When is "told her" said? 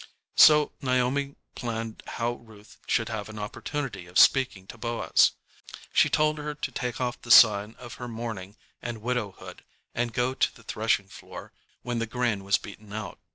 6.09-6.55